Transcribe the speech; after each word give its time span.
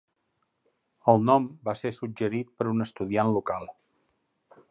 El 1.13 1.21
nom 1.27 1.45
va 1.67 1.75
ser 1.83 1.91
suggerit 1.97 2.51
per 2.61 2.69
un 2.73 2.85
estudiant 2.89 3.33
local. 3.39 3.69